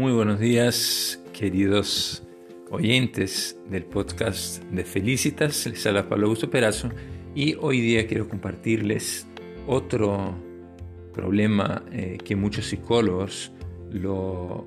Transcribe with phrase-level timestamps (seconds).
[0.00, 2.22] Muy buenos días, queridos
[2.70, 5.66] oyentes del podcast de Felicitas.
[5.66, 6.88] Les habla Pablo Augusto Perazo
[7.34, 9.26] y hoy día quiero compartirles
[9.66, 10.34] otro
[11.12, 13.52] problema eh, que muchos psicólogos
[13.90, 14.66] lo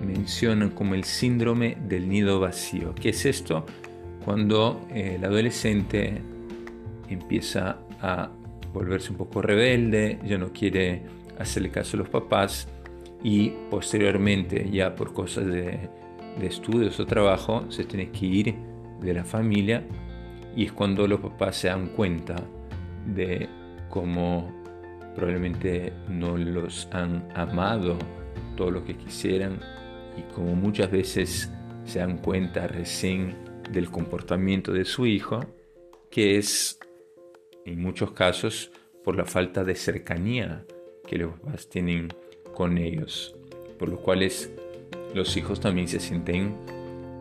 [0.00, 2.94] mencionan como el síndrome del nido vacío.
[2.94, 3.66] ¿Qué es esto?
[4.24, 6.22] Cuando eh, el adolescente
[7.08, 8.30] empieza a
[8.72, 11.02] volverse un poco rebelde, ya no quiere
[11.36, 12.68] hacerle caso a los papás
[13.22, 15.90] y posteriormente ya por cosas de,
[16.42, 18.54] estudios o trabajo se tiene que ir
[19.00, 19.84] de la familia
[20.54, 22.36] y es cuando los papás se dan cuenta
[23.06, 23.48] de
[23.88, 24.54] cómo
[25.16, 27.98] probablemente no los han amado
[28.56, 29.58] todo lo que quisieran
[30.16, 31.52] y como muchas veces
[31.84, 33.34] se dan cuenta recién
[33.72, 35.40] del comportamiento de su hijo
[36.08, 36.78] que es
[37.64, 38.70] en muchos casos
[39.02, 40.64] por la falta de cercanía
[41.04, 42.08] que los papás tienen
[42.58, 43.36] con ellos,
[43.78, 44.50] por lo cuales
[45.14, 46.56] los hijos también se sienten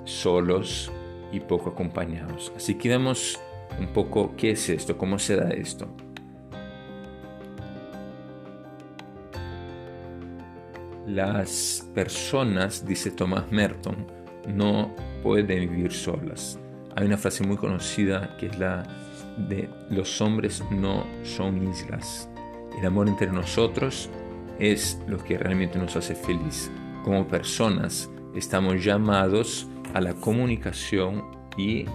[0.03, 0.91] solos
[1.31, 2.51] y poco acompañados.
[2.55, 3.39] Así que vemos
[3.79, 5.87] un poco qué es esto, cómo se da esto.
[11.05, 14.07] Las personas, dice Thomas Merton,
[14.47, 16.59] no pueden vivir solas.
[16.95, 18.87] Hay una frase muy conocida que es la
[19.47, 22.27] de los hombres no son islas.
[22.79, 24.09] El amor entre nosotros
[24.59, 26.71] es lo que realmente nos hace feliz.
[27.03, 31.23] Como personas estamos llamados a la comunicación
[31.57, 31.85] y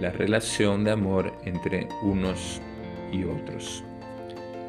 [0.00, 2.60] la relación de amor entre unos
[3.12, 3.84] y otros.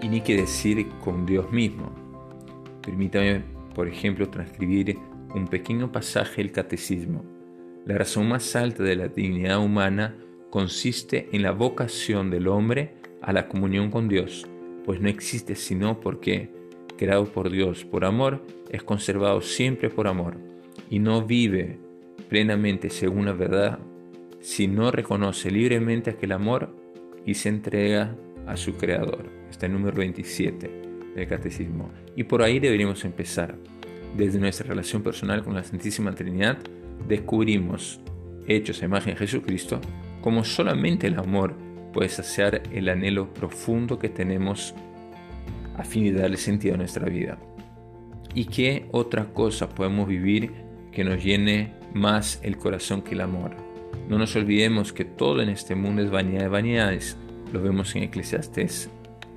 [0.02, 1.92] Y ni que decir con Dios mismo.
[2.82, 3.44] Permítame,
[3.74, 4.98] por ejemplo, transcribir
[5.34, 7.24] un pequeño pasaje del catecismo.
[7.86, 10.16] La razón más alta de la dignidad humana
[10.50, 14.48] consiste en la vocación del hombre a la comunión con Dios,
[14.86, 16.52] pues no existe sino porque
[16.98, 20.38] creado por Dios por amor, es conservado siempre por amor
[20.90, 21.78] y no vive
[22.30, 23.80] plenamente según la verdad
[24.40, 26.76] si no reconoce libremente aquel amor
[27.26, 28.16] y se entrega
[28.46, 29.26] a su creador.
[29.50, 30.70] Está el número 27
[31.16, 31.90] del catecismo.
[32.16, 33.56] Y por ahí deberíamos empezar.
[34.16, 36.58] Desde nuestra relación personal con la Santísima Trinidad,
[37.08, 38.00] descubrimos,
[38.48, 39.82] hechos a imagen de Jesucristo,
[40.22, 41.54] como solamente el amor
[41.92, 44.76] puede saciar el anhelo profundo que tenemos
[45.78, 47.38] a fin de darle sentido a nuestra vida.
[48.34, 50.52] ¿Y qué otra cosa podemos vivir
[50.92, 53.56] que nos llene más el corazón que el amor?
[54.10, 57.18] No nos olvidemos que todo en este mundo es vanidad de vanidades.
[57.54, 58.90] Lo vemos en Eclesiastés,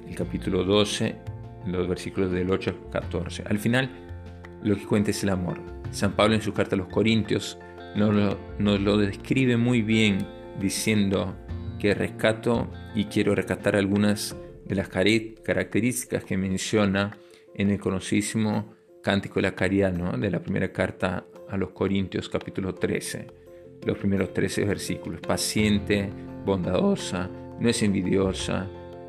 [0.07, 1.15] el capítulo 12,
[1.67, 3.45] los versículos del 8 al 14.
[3.47, 3.91] Al final,
[4.63, 5.61] lo que cuenta es el amor.
[5.91, 7.59] San Pablo en su carta a los Corintios
[7.95, 10.27] nos lo, nos lo describe muy bien
[10.61, 11.35] diciendo
[11.79, 14.37] que rescato y quiero rescatar algunas
[14.69, 17.19] de las características que menciona
[17.55, 22.75] en el conocidísimo Cántico de la Caridad, de la primera carta a los Corintios capítulo
[22.75, 23.27] 13,
[23.87, 25.21] los primeros 13 versículos.
[25.23, 26.11] Paciente,
[26.45, 28.69] bondadosa, no es envidiosa,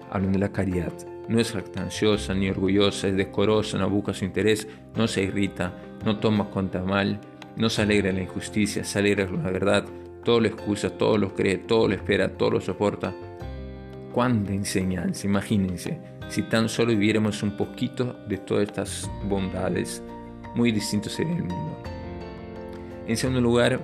[0.10, 0.94] hablan de la caridad.
[1.28, 6.20] No es jactanciosa ni orgullosa, es decorosa, no busca su interés, no se irrita, no
[6.20, 7.20] toma cuenta mal,
[7.58, 9.86] no se alegra de la injusticia, se alegra con la verdad,
[10.24, 13.14] todo lo excusa, todo lo cree, todo lo espera, todo lo soporta
[14.14, 16.00] cuánta enseñanza, imagínense,
[16.30, 20.04] si tan solo viviéramos un poquito de todas estas bondades,
[20.56, 21.78] muy distinto sería el mundo.
[23.08, 23.80] En segundo lugar,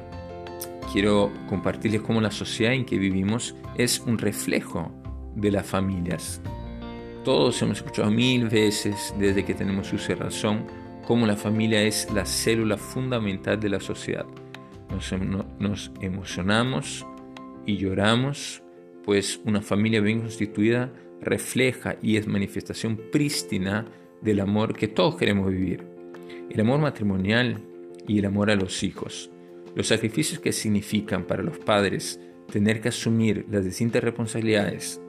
[0.93, 4.91] quiero compartirles cómo la sociedad en que vivimos es un reflejo
[5.35, 6.41] de las familias.
[7.23, 10.67] Todos hemos escuchado mil veces desde que tenemos su razón
[11.07, 14.25] cómo la familia es la célula fundamental de la sociedad.
[14.89, 15.11] Nos,
[15.59, 17.05] nos emocionamos
[17.65, 18.61] y lloramos
[19.05, 23.85] pues una familia bien constituida refleja y es manifestación prístina
[24.21, 25.85] del amor que todos queremos vivir.
[26.49, 27.61] El amor matrimonial
[28.07, 29.29] y el amor a los hijos.
[29.75, 32.19] Los sacrificios que significan para los padres
[32.51, 35.01] tener que asumir las distintas responsabilidades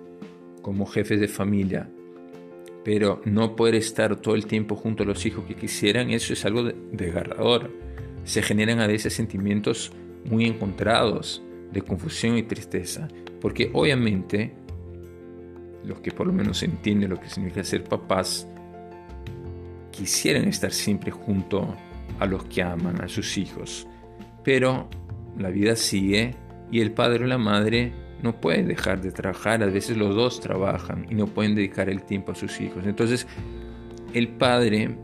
[0.63, 1.89] como jefes de familia,
[2.85, 6.45] pero no poder estar todo el tiempo junto a los hijos que quisieran, eso es
[6.45, 7.71] algo desgarrador.
[8.25, 9.93] Se generan a veces sentimientos
[10.25, 11.43] muy encontrados
[11.73, 13.09] de confusión y tristeza.
[13.47, 14.51] Porque obviamente
[15.85, 18.45] los que por lo menos entienden lo que significa ser papás,
[19.93, 21.73] quisieran estar siempre junto
[22.19, 23.87] a los que aman, a sus hijos.
[24.43, 24.89] Pero
[25.39, 26.35] la vida sigue
[26.73, 30.41] y el padre o la madre no pueden dejar de trabajar, a veces los dos
[30.41, 32.85] trabajan y no pueden dedicar el tiempo a sus hijos.
[32.85, 33.29] Entonces,
[34.13, 34.99] el padre,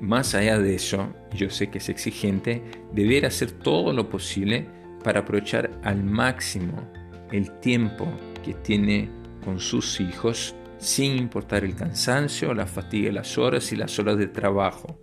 [0.00, 2.62] más allá de eso, yo sé que es exigente,
[2.94, 4.66] deberá hacer todo lo posible
[5.04, 7.01] para aprovechar al máximo
[7.32, 8.06] el tiempo
[8.44, 9.10] que tiene
[9.44, 14.26] con sus hijos sin importar el cansancio, la fatiga, las horas y las horas de
[14.26, 14.98] trabajo.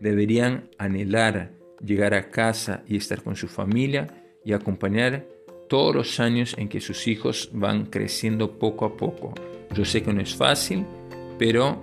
[0.00, 1.52] deberían anhelar
[1.84, 4.06] llegar a casa y estar con su familia
[4.44, 5.26] y acompañar
[5.68, 9.34] todos los años en que sus hijos van creciendo poco a poco.
[9.74, 10.84] Yo sé que no es fácil,
[11.38, 11.82] pero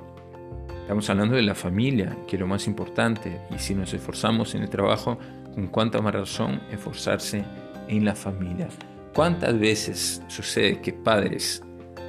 [0.81, 3.39] estamos hablando de la familia, que es lo más importante.
[3.55, 5.17] Y si nos esforzamos en el trabajo,
[5.53, 7.43] con cuánta más razón esforzarse
[7.87, 8.67] en la familia.
[9.17, 11.63] ¿Cuántas veces sucede que padres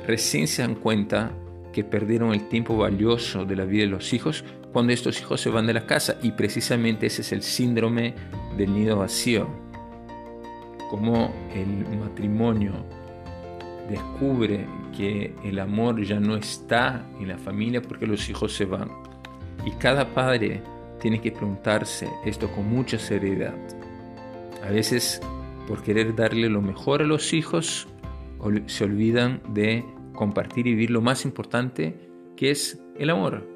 [0.07, 1.33] recién se dan cuenta
[1.73, 4.45] que perdieron el tiempo valioso de la vida de los hijos
[4.75, 6.19] cuando estos hijos se van de la casa?
[6.23, 8.15] Y precisamente ese es el síndrome
[8.59, 9.49] del nido vacío.
[10.91, 12.75] Como el matrimonio
[13.89, 18.91] descubre que el amor ya no está en la familia porque los hijos se van.
[19.65, 20.61] Y cada padre
[21.01, 23.57] tiene que preguntarse esto con mucha seriedad.
[24.63, 25.23] A veces,
[25.69, 27.87] por querer darle lo mejor a los hijos,
[28.67, 29.85] se olvidan de
[30.15, 31.95] compartir y vivir lo más importante
[32.37, 33.47] que es el amor.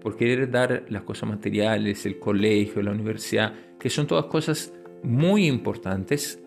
[0.00, 4.72] Por querer dar las cosas materiales, el colegio, la universidad, que son todas cosas
[5.02, 6.42] muy importantes,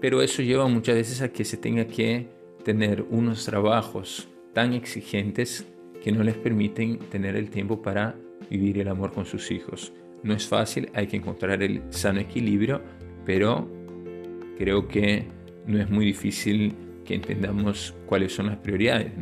[0.00, 2.26] pero eso lleva muchas veces a que se tenga que
[2.64, 5.66] tener unos trabajos tan exigentes
[6.02, 8.14] que no les permiten tener el tiempo para
[8.48, 9.92] vivir el amor con sus hijos.
[10.22, 12.80] No es fácil, hay que encontrar el sano equilibrio,
[13.26, 13.68] pero
[14.58, 15.26] creo que
[15.66, 16.74] no es muy difícil
[17.04, 19.12] que entendamos cuáles son las prioridades.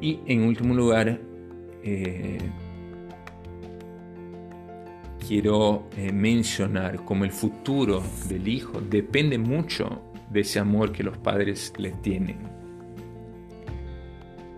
[0.00, 1.20] Y en último lugar,
[1.82, 2.38] eh,
[5.26, 11.18] quiero eh, mencionar como el futuro del hijo depende mucho de ese amor que los
[11.18, 12.38] padres le tienen.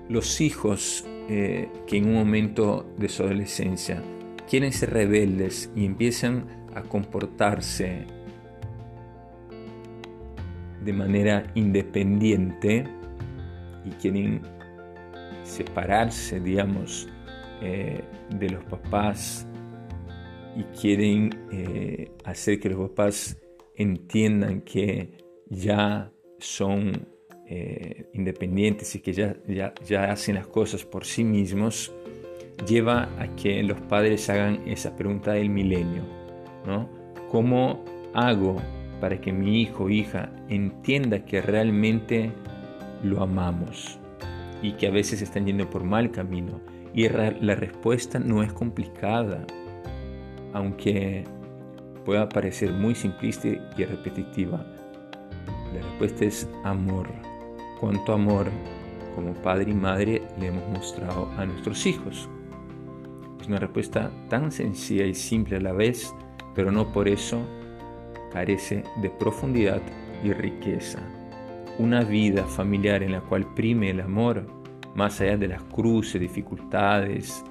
[0.08, 4.02] Los hijos eh, que en un momento de su adolescencia
[4.48, 8.06] quieren ser rebeldes y empiezan a comportarse
[10.84, 12.84] de manera independiente
[13.84, 14.42] y quieren
[15.44, 17.08] separarse, digamos,
[17.60, 18.00] eh,
[18.30, 19.46] de los papás
[20.56, 23.38] y quieren eh, hacer que los papás
[23.76, 25.16] entiendan que
[25.48, 27.06] ya son
[27.46, 31.92] eh, independientes y que ya, ya, hacen las cosas por sí mismos,
[32.66, 36.02] lleva a que los padres hagan esa pregunta del milenio,
[36.66, 36.88] ¿no?
[37.30, 37.84] ¿Cómo
[38.14, 38.56] hago
[39.02, 42.30] para que mi hijo o hija entienda que realmente
[43.02, 43.98] lo amamos
[44.62, 46.60] y que a veces están yendo por mal camino?
[46.94, 49.44] Y la respuesta no es complicada,
[50.52, 51.24] aunque
[52.04, 54.64] pueda parecer muy simplista y repetitiva.
[55.74, 57.08] La respuesta es amor
[57.80, 58.46] cuánto amor
[59.16, 62.28] como padre y madre le hemos mostrado a nuestros hijos.
[63.40, 66.14] Es una respuesta tan sencilla y simple a la vez,
[66.54, 67.40] pero no por eso
[68.32, 69.82] carece de profundidad
[70.24, 71.00] y riqueza.
[71.78, 74.46] Una vida familiar en la cual prime el amor,
[74.94, 77.44] más allá de las cruces, dificultades,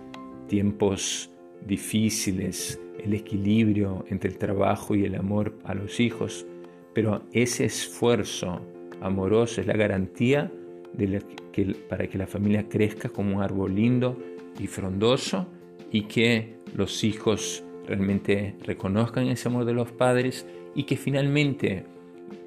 [0.47, 1.29] tiempos
[1.65, 6.45] difíciles, el equilibrio entre el trabajo y el amor a los hijos,
[6.93, 8.61] pero ese esfuerzo
[9.01, 10.51] amoroso, es la garantía
[10.93, 14.17] de que, para que la familia crezca como un árbol lindo
[14.59, 15.47] y frondoso
[15.91, 20.45] y que los hijos realmente reconozcan ese amor de los padres
[20.75, 21.85] y que finalmente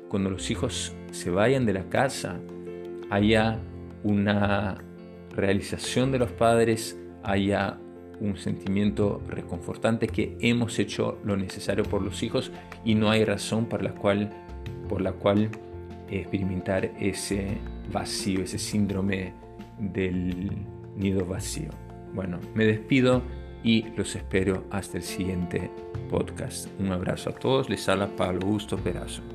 [0.09, 2.41] cuando los hijos se vayan de la casa
[3.11, 3.61] haya
[4.03, 4.77] una
[5.31, 7.79] realización de los padres, haya
[8.21, 12.53] un sentimiento reconfortante que hemos hecho lo necesario por los hijos
[12.85, 14.31] y no hay razón por la cual,
[14.89, 15.51] por la cual
[16.09, 17.59] experimentar ese
[17.93, 19.33] vacío, ese síndrome
[19.79, 20.53] del
[20.97, 21.71] nido vacío.
[22.13, 23.23] Bueno, me despido
[23.65, 25.71] y los espero hasta el siguiente
[26.11, 26.69] podcast.
[26.79, 29.34] Un abrazo a todos, les habla Pablo Augusto Perazo.